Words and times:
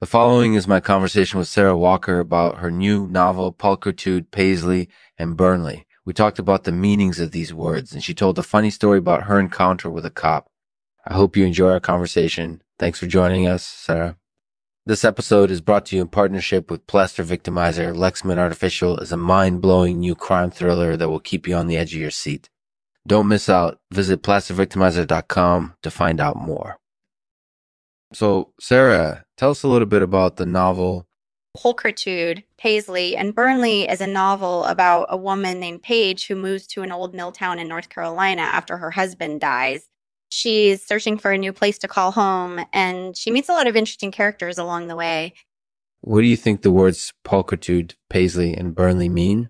The 0.00 0.06
following 0.06 0.54
is 0.54 0.66
my 0.66 0.80
conversation 0.80 1.38
with 1.38 1.46
Sara 1.46 1.76
Walker 1.76 2.20
about 2.20 2.56
her 2.60 2.70
new 2.70 3.06
novel, 3.06 3.52
Pulchritude, 3.52 4.30
Paisley, 4.30 4.88
and 5.18 5.36
Burnley. 5.36 5.86
We 6.06 6.14
talked 6.14 6.38
about 6.38 6.64
the 6.64 6.72
meanings 6.72 7.20
of 7.20 7.32
these 7.32 7.52
words, 7.52 7.92
and 7.92 8.02
she 8.02 8.14
told 8.14 8.38
a 8.38 8.42
funny 8.42 8.70
story 8.70 8.96
about 8.96 9.24
her 9.24 9.38
encounter 9.38 9.90
with 9.90 10.06
a 10.06 10.10
cop. 10.10 10.46
I 11.06 11.12
hope 11.12 11.36
you 11.36 11.44
enjoy 11.44 11.72
our 11.72 11.80
conversation. 11.80 12.62
Thanks 12.78 12.98
for 12.98 13.06
joining 13.06 13.46
us, 13.46 13.62
Sara. 13.62 14.16
This 14.86 15.04
episode 15.04 15.50
is 15.50 15.60
brought 15.60 15.84
to 15.86 15.96
you 15.96 16.00
in 16.00 16.08
partnership 16.08 16.70
with 16.70 16.86
Plaster 16.86 17.22
Victimizer. 17.22 17.94
Lexman 17.94 18.38
Artificial 18.38 18.96
is 19.00 19.12
a 19.12 19.18
mind 19.18 19.60
blowing 19.60 20.00
new 20.00 20.14
crime 20.14 20.50
thriller 20.50 20.96
that 20.96 21.10
will 21.10 21.20
keep 21.20 21.46
you 21.46 21.54
on 21.54 21.66
the 21.66 21.76
edge 21.76 21.94
of 21.94 22.00
your 22.00 22.10
seat. 22.10 22.48
Don't 23.06 23.28
miss 23.28 23.50
out. 23.50 23.78
Visit 23.92 24.22
plastervictimizer.com 24.22 25.74
to 25.82 25.90
find 25.90 26.20
out 26.20 26.36
more. 26.36 26.78
So, 28.12 28.52
Sara, 28.58 29.24
tell 29.40 29.52
us 29.52 29.62
a 29.62 29.68
little 29.68 29.86
bit 29.86 30.02
about 30.02 30.36
the 30.36 30.44
novel. 30.44 31.06
Pulchritude, 31.56 32.44
Paisley, 32.58 33.16
and 33.16 33.34
Burnley 33.34 33.88
is 33.88 34.02
a 34.02 34.06
novel 34.06 34.66
about 34.66 35.06
a 35.08 35.16
woman 35.16 35.58
named 35.58 35.82
Paige 35.82 36.26
who 36.26 36.36
moves 36.36 36.66
to 36.66 36.82
an 36.82 36.92
old 36.92 37.14
mill 37.14 37.32
town 37.32 37.58
in 37.58 37.66
North 37.66 37.88
Carolina 37.88 38.42
after 38.42 38.76
her 38.76 38.90
husband 38.90 39.40
dies. 39.40 39.88
She's 40.28 40.86
searching 40.86 41.16
for 41.16 41.32
a 41.32 41.38
new 41.38 41.54
place 41.54 41.78
to 41.78 41.88
call 41.88 42.12
home, 42.12 42.60
and 42.74 43.16
she 43.16 43.30
meets 43.30 43.48
a 43.48 43.52
lot 43.52 43.66
of 43.66 43.76
interesting 43.76 44.12
characters 44.12 44.58
along 44.58 44.88
the 44.88 44.94
way. 44.94 45.32
What 46.02 46.20
do 46.20 46.26
you 46.26 46.36
think 46.36 46.60
the 46.60 46.70
words 46.70 47.14
pulchritude, 47.24 47.94
Paisley, 48.10 48.52
and 48.52 48.74
Burnley 48.74 49.08
mean? 49.08 49.48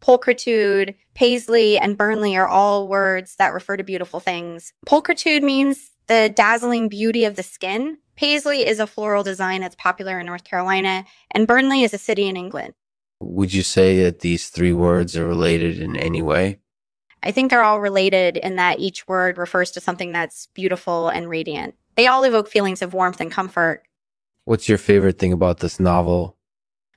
Pulchritude, 0.00 0.96
Paisley, 1.14 1.78
and 1.78 1.96
Burnley 1.96 2.36
are 2.36 2.48
all 2.48 2.88
words 2.88 3.36
that 3.36 3.54
refer 3.54 3.76
to 3.76 3.84
beautiful 3.84 4.18
things. 4.18 4.72
Pulchritude 4.84 5.44
means 5.44 5.91
the 6.12 6.28
dazzling 6.28 6.90
beauty 6.90 7.24
of 7.24 7.36
the 7.36 7.42
skin. 7.42 7.96
Paisley 8.16 8.66
is 8.66 8.78
a 8.78 8.86
floral 8.86 9.22
design 9.22 9.62
that's 9.62 9.76
popular 9.76 10.20
in 10.20 10.26
North 10.26 10.44
Carolina, 10.44 11.06
and 11.30 11.46
Burnley 11.46 11.84
is 11.84 11.94
a 11.94 11.98
city 11.98 12.28
in 12.28 12.36
England. 12.36 12.74
Would 13.20 13.54
you 13.54 13.62
say 13.62 14.02
that 14.02 14.20
these 14.20 14.50
three 14.50 14.74
words 14.74 15.16
are 15.16 15.26
related 15.26 15.80
in 15.80 15.96
any 15.96 16.20
way? 16.20 16.58
I 17.22 17.30
think 17.30 17.48
they're 17.50 17.62
all 17.62 17.80
related 17.80 18.36
in 18.36 18.56
that 18.56 18.78
each 18.78 19.08
word 19.08 19.38
refers 19.38 19.70
to 19.70 19.80
something 19.80 20.12
that's 20.12 20.48
beautiful 20.48 21.08
and 21.08 21.30
radiant. 21.30 21.76
They 21.94 22.06
all 22.06 22.24
evoke 22.24 22.48
feelings 22.48 22.82
of 22.82 22.92
warmth 22.92 23.22
and 23.22 23.30
comfort. 23.30 23.84
What's 24.44 24.68
your 24.68 24.76
favorite 24.76 25.18
thing 25.18 25.32
about 25.32 25.60
this 25.60 25.80
novel? 25.80 26.36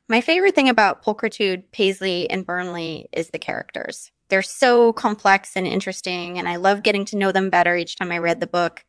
My 0.09 0.19
favorite 0.19 0.55
thing 0.55 0.67
about 0.67 1.05
Pulchritude, 1.05 1.63
Paisley, 1.71 2.29
and 2.29 2.45
Burnley 2.45 3.07
is 3.13 3.29
the 3.29 3.39
characters. 3.39 4.11
They're 4.27 4.41
so 4.41 4.91
complex 4.91 5.55
and 5.55 5.65
interesting, 5.65 6.37
and 6.37 6.49
I 6.49 6.57
love 6.57 6.83
getting 6.83 7.05
to 7.05 7.17
know 7.17 7.31
them 7.31 7.49
better 7.49 7.77
each 7.77 7.95
time 7.95 8.11
I 8.11 8.17
read 8.17 8.41
the 8.41 8.47
book. 8.47 8.83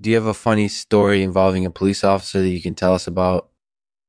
Do 0.00 0.10
you 0.10 0.16
have 0.16 0.26
a 0.26 0.34
funny 0.34 0.68
story 0.68 1.22
involving 1.22 1.64
a 1.64 1.70
police 1.70 2.02
officer 2.02 2.40
that 2.40 2.48
you 2.48 2.62
can 2.62 2.74
tell 2.74 2.94
us 2.94 3.06
about? 3.06 3.48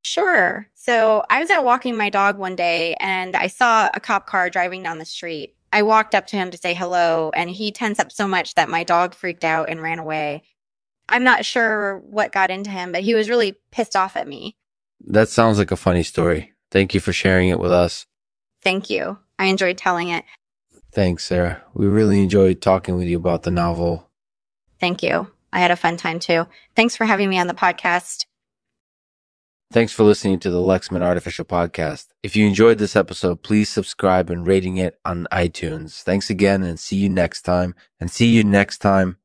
Sure. 0.04 0.68
So 0.74 1.24
I 1.30 1.40
was 1.40 1.50
out 1.50 1.64
walking 1.64 1.96
my 1.96 2.10
dog 2.10 2.38
one 2.38 2.56
day 2.56 2.96
and 3.00 3.36
I 3.36 3.48
saw 3.48 3.90
a 3.94 4.00
cop 4.00 4.28
car 4.28 4.50
driving 4.50 4.84
down 4.84 4.98
the 4.98 5.06
street. 5.06 5.56
I 5.72 5.82
walked 5.82 6.14
up 6.14 6.28
to 6.28 6.36
him 6.36 6.52
to 6.52 6.58
say 6.58 6.74
hello 6.74 7.32
and 7.34 7.50
he 7.50 7.72
tensed 7.72 8.02
up 8.02 8.12
so 8.12 8.28
much 8.28 8.54
that 8.56 8.70
my 8.70 8.84
dog 8.84 9.16
freaked 9.16 9.44
out 9.44 9.70
and 9.70 9.82
ran 9.82 10.00
away. 10.00 10.44
I'm 11.10 11.24
not 11.24 11.46
sure 11.46 12.00
what 12.00 12.32
got 12.32 12.52
into 12.52 12.70
him, 12.70 12.92
but 12.92 13.02
he 13.02 13.14
was 13.14 13.30
really 13.30 13.58
pissed 13.72 13.96
off 13.96 14.16
at 14.16 14.28
me. 14.28 14.56
That 15.06 15.30
sounds 15.30 15.58
like 15.58 15.72
a 15.72 15.76
funny 15.76 16.04
story. 16.04 16.54
Thank 16.72 16.94
you 16.94 17.00
for 17.00 17.14
sharing 17.14 17.50
it 17.50 17.60
with 17.60 17.72
us. 17.72 18.06
Thank 18.62 18.90
you. 18.90 19.20
I 19.38 19.46
enjoyed 19.46 19.78
telling 19.78 20.10
it. 20.10 20.26
Thanks, 20.92 21.26
Sara. 21.26 21.64
We 21.74 21.88
really 21.88 22.22
enjoyed 22.22 22.62
talking 22.62 22.96
with 22.96 23.08
you 23.08 23.18
about 23.18 23.44
the 23.44 23.52
novel. 23.52 24.10
Thank 24.80 25.02
you. 25.02 25.28
I 25.54 25.60
had 25.60 25.72
a 25.72 25.76
fun 25.76 25.98
time 25.98 26.20
too. 26.20 26.48
Thanks 26.76 26.96
for 26.96 27.06
having 27.06 27.30
me 27.30 27.40
on 27.40 27.48
the 27.48 27.54
podcast. 27.54 28.26
Thanks 29.72 29.92
for 29.92 30.04
listening 30.04 30.40
to 30.42 30.52
the 30.52 30.60
Lexman 30.60 31.02
Artificial 31.02 31.46
Podcast. 31.46 32.08
If 32.22 32.36
you 32.36 32.46
enjoyed 32.46 32.78
this 32.78 32.96
episode, 32.96 33.42
please 33.42 33.70
subscribe 33.70 34.30
and 34.30 34.46
rating 34.46 34.78
it 34.78 35.00
on 35.04 35.28
iTunes. 35.32 36.04
Thanks 36.04 36.30
again 36.30 36.62
and 36.62 36.80
see 36.80 36.98
you 36.98 37.10
next 37.10 37.42
time. 37.42 37.74
And 38.00 38.12
see 38.12 38.28
you 38.28 38.44
next 38.44 38.80
time. 38.80 39.18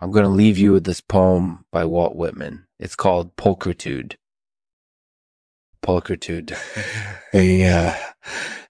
I'm 0.00 0.10
going 0.10 0.24
to 0.24 0.30
leave 0.30 0.56
you 0.56 0.72
with 0.72 0.84
this 0.84 1.02
poem 1.02 1.66
by 1.70 1.84
Walt 1.84 2.16
Whitman. 2.16 2.66
It's 2.78 2.96
called 2.96 3.36
Pulchritude. 3.36 4.14
Pulchritude. 5.82 6.56
yeah. 7.34 7.98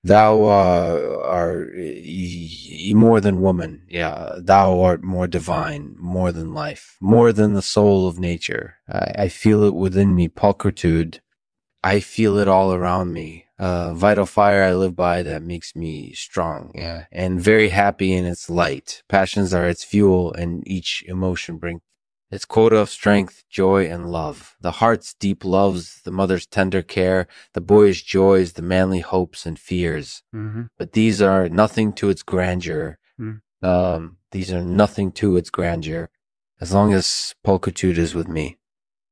Thou 0.02 0.44
uh, 0.44 1.20
art 1.22 1.72
more 2.94 3.20
than 3.20 3.40
woman. 3.40 3.82
Yeah. 3.88 4.36
Thou 4.38 4.80
art 4.80 5.02
more 5.02 5.26
divine, 5.26 5.94
more 5.98 6.32
than 6.32 6.54
life, 6.54 6.96
more 7.00 7.32
than 7.32 7.52
the 7.52 7.62
soul 7.62 8.08
of 8.08 8.18
nature. 8.18 8.76
I, 8.88 9.12
I 9.24 9.28
feel 9.28 9.62
it 9.64 9.74
within 9.74 10.14
me, 10.14 10.28
pulchritude. 10.28 11.20
I 11.82 12.00
feel 12.00 12.38
it 12.38 12.48
all 12.48 12.72
around 12.72 13.12
me. 13.12 13.46
Uh, 13.58 13.92
vital 13.92 14.24
fire 14.24 14.62
I 14.62 14.72
live 14.72 14.96
by 14.96 15.22
that 15.22 15.42
makes 15.42 15.76
me 15.76 16.14
strong, 16.14 16.72
yeah, 16.74 17.04
and 17.12 17.38
very 17.38 17.68
happy 17.68 18.14
in 18.14 18.24
its 18.24 18.48
light. 18.48 19.02
Passions 19.06 19.52
are 19.52 19.68
its 19.68 19.84
fuel, 19.84 20.32
and 20.32 20.66
each 20.66 21.04
emotion 21.06 21.58
brings 21.58 21.82
its 22.30 22.44
quota 22.44 22.76
of 22.76 22.88
strength, 22.88 23.44
joy, 23.48 23.86
and 23.86 24.10
love. 24.10 24.56
The 24.60 24.72
heart's 24.72 25.14
deep 25.14 25.44
loves, 25.44 26.00
the 26.02 26.12
mother's 26.12 26.46
tender 26.46 26.82
care, 26.82 27.26
the 27.54 27.60
boyish 27.60 28.04
joys, 28.04 28.52
the 28.52 28.62
manly 28.62 29.00
hopes 29.00 29.46
and 29.46 29.58
fears. 29.58 30.22
Mm-hmm. 30.34 30.62
But 30.78 30.92
these 30.92 31.20
are 31.20 31.48
nothing 31.48 31.92
to 31.94 32.08
its 32.08 32.22
grandeur. 32.22 32.98
Mm. 33.20 33.40
Um, 33.62 34.18
these 34.30 34.52
are 34.52 34.62
nothing 34.62 35.10
to 35.12 35.36
its 35.36 35.50
grandeur. 35.50 36.08
As 36.60 36.72
long 36.72 36.92
as 36.92 37.34
pulchritude 37.44 37.98
is 37.98 38.14
with 38.14 38.28
me. 38.28 38.58